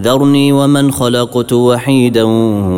ذرني 0.00 0.52
ومن 0.52 0.92
خلقت 0.92 1.52
وحيدا 1.52 2.22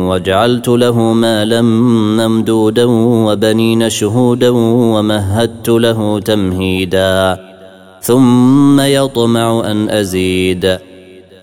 وجعلت 0.09 0.67
له 0.67 1.01
مالا 1.13 1.61
ممدودا 1.61 2.85
وبنين 3.25 3.89
شهودا 3.89 4.49
ومهدت 4.49 5.69
له 5.69 6.19
تمهيدا 6.19 7.39
ثم 8.01 8.81
يطمع 8.81 9.71
ان 9.71 9.89
ازيد 9.89 10.77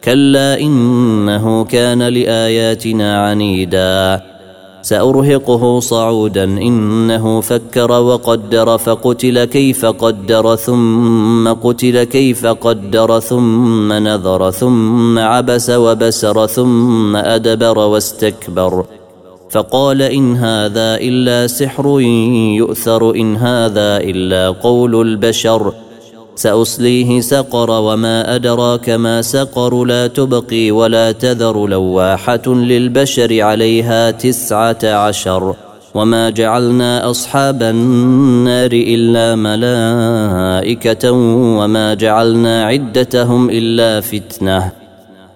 كلا 0.04 0.60
انه 0.60 1.65
كان 1.65 2.02
لاياتنا 2.02 3.24
عنيدا 3.27 4.23
سأرهقه 4.83 5.80
صعودا 5.80 6.45
إنه 6.45 7.41
فكر 7.41 7.91
وقدر 7.93 8.79
فقتل 8.79 9.45
كيف 9.45 9.87
قدر 9.87 10.57
ثم 10.57 11.49
قتل 11.49 12.05
كيف 12.05 12.47
قدر 12.47 13.21
ثم 13.21 13.93
نظر 13.93 14.51
ثم 14.51 15.19
عبس 15.19 15.71
وبسر 15.71 16.47
ثم 16.47 17.16
أدبر 17.16 17.79
واستكبر 17.79 18.85
فقال 19.51 20.02
إن 20.02 20.35
هذا 20.37 20.95
إلا 20.97 21.47
سحر 21.47 22.01
يؤثر 22.55 23.15
إن 23.15 23.37
هذا 23.37 23.96
إلا 23.99 24.51
قول 24.51 25.01
البشر 25.01 25.73
سأصليه 26.37 27.20
سقر 27.20 27.70
وما 27.70 28.34
أدراك 28.34 28.90
ما 28.90 29.23
سقر 29.23 29.84
لا 29.84 30.06
تبقي 30.06 30.70
ولا 30.70 31.12
تذر 31.12 31.66
لواحة 31.66 32.46
للبشر 32.48 33.43
عليها 33.43 34.10
تسعة 34.10 34.78
عشر 34.84 35.54
وما 35.95 36.30
جعلنا 36.30 37.10
أصحاب 37.10 37.62
النار 37.62 38.70
إلا 38.73 39.34
ملائكة 39.37 41.12
وما 41.12 41.95
جعلنا 41.95 42.65
عدتهم 42.65 43.50
إلا 43.50 44.00
فتنة 44.00 44.73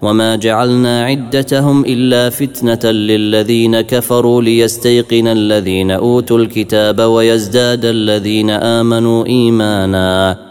وما 0.01 0.35
جعلنا 0.35 1.05
عدتهم 1.05 1.81
إلا 1.85 2.29
فتنة 2.29 2.91
للذين 2.91 3.81
كفروا 3.81 4.41
ليستيقن 4.41 5.27
الذين 5.27 5.91
أوتوا 5.91 6.37
الكتاب 6.37 6.99
ويزداد 7.01 7.85
الذين 7.85 8.49
آمنوا 8.49 9.25
إيماناً 9.25 10.50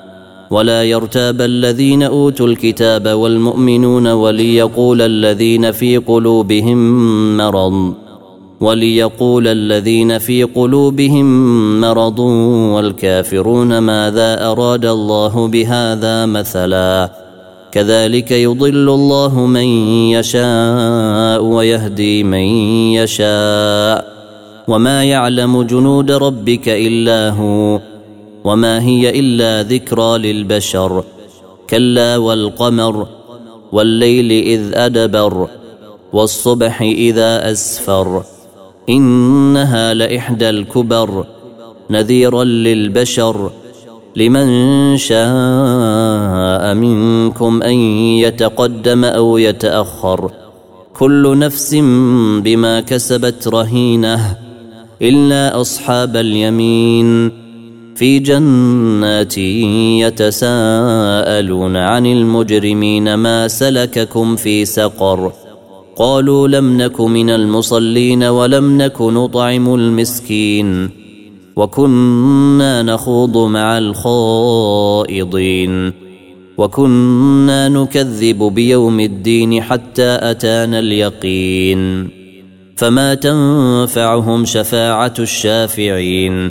ولا 0.51 0.83
يرتاب 0.83 1.41
الذين 1.41 2.03
اوتوا 2.03 2.47
الكتاب 2.47 3.09
والمؤمنون 3.09 4.07
وليقول 4.09 5.03
الذين 5.03 5.71
في 5.73 5.97
قلوبهم 5.97 6.77
مرض 7.37 7.95
وليقول 8.61 9.49
الذين 9.49 10.19
في 10.19 10.43
قلوبهم 10.43 11.25
مرض 11.81 12.19
والكافرون 12.75 13.79
ماذا 13.79 14.47
اراد 14.53 14.87
الله 14.87 15.47
بهذا 15.49 16.27
مثلا 16.27 17.13
كذلك 17.73 18.31
يضل 18.31 18.89
الله 18.91 19.47
من 19.47 19.65
يشاء 20.11 21.43
ويهدي 21.45 22.25
من 22.25 22.43
يشاء 22.95 24.11
وما 24.69 25.05
يعلم 25.05 25.63
جنود 25.63 26.11
ربك 26.13 26.69
الا 26.69 27.29
هو 27.29 27.81
وما 28.45 28.83
هي 28.83 29.21
الا 29.21 29.63
ذكرى 29.63 30.19
للبشر 30.19 31.05
كلا 31.71 32.17
والقمر 32.17 33.07
والليل 33.73 34.31
اذ 34.33 34.75
ادبر 34.75 35.49
والصبح 36.13 36.81
اذا 36.83 37.53
اسفر 37.53 38.23
انها 38.89 39.95
لاحدى 39.95 40.51
الكبر 40.51 41.25
نذيرا 41.91 42.45
للبشر 42.45 43.51
لمن 44.17 44.97
شاء 44.97 46.75
منكم 46.75 47.63
ان 47.63 47.75
يتقدم 48.19 49.05
او 49.05 49.39
يتاخر 49.39 50.31
كل 50.99 51.39
نفس 51.39 51.75
بما 52.43 52.81
كسبت 52.81 53.49
رهينه 53.49 54.37
الا 55.03 55.61
اصحاب 55.61 56.17
اليمين 56.17 57.33
في 58.01 58.19
جنات 58.19 59.39
يتساءلون 61.09 61.77
عن 61.77 62.07
المجرمين 62.07 63.15
ما 63.15 63.49
سلككم 63.49 64.37
في 64.37 64.65
سقر 64.65 65.33
قالوا 65.97 66.49
لم 66.49 66.77
نك 66.83 67.01
من 67.01 67.31
المصلين 67.31 68.25
ولم 68.25 68.79
نك 68.83 69.01
نطعم 69.01 69.75
المسكين 69.75 70.91
وكنا 71.57 72.83
نخوض 72.83 73.37
مع 73.39 73.79
الخائضين 73.79 75.93
وكنا 76.59 77.69
نكذب 77.69 78.43
بيوم 78.55 79.01
الدين 79.01 79.63
حتى 79.63 80.19
اتانا 80.23 80.79
اليقين 80.79 82.11
فما 82.77 83.15
تنفعهم 83.15 84.45
شفاعه 84.45 85.15
الشافعين 85.19 86.51